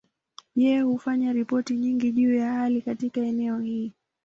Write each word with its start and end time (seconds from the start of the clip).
Yeye 0.55 0.81
hufanya 0.81 1.33
ripoti 1.33 1.75
nyingi 1.77 2.11
juu 2.11 2.35
ya 2.35 2.53
hali 2.53 2.81
katika 2.81 3.21
eneo 3.21 3.59
hili. 3.59 3.93